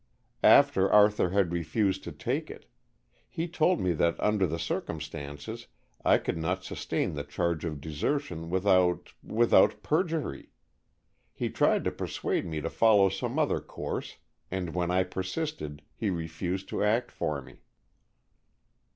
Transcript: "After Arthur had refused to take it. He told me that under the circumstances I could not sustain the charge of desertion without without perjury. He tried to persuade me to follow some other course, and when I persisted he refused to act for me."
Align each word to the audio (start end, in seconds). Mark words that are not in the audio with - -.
"After 0.41 0.91
Arthur 0.91 1.29
had 1.29 1.51
refused 1.53 2.03
to 2.05 2.11
take 2.11 2.49
it. 2.49 2.65
He 3.29 3.47
told 3.47 3.79
me 3.79 3.91
that 3.91 4.19
under 4.19 4.47
the 4.47 4.57
circumstances 4.57 5.67
I 6.03 6.17
could 6.17 6.39
not 6.39 6.63
sustain 6.63 7.13
the 7.13 7.23
charge 7.23 7.63
of 7.65 7.79
desertion 7.79 8.49
without 8.49 9.13
without 9.21 9.83
perjury. 9.83 10.49
He 11.35 11.51
tried 11.51 11.83
to 11.83 11.91
persuade 11.91 12.47
me 12.47 12.61
to 12.61 12.69
follow 12.71 13.09
some 13.09 13.37
other 13.37 13.59
course, 13.59 14.17
and 14.49 14.73
when 14.73 14.89
I 14.89 15.03
persisted 15.03 15.83
he 15.95 16.09
refused 16.09 16.67
to 16.69 16.83
act 16.83 17.11
for 17.11 17.39
me." 17.43 17.57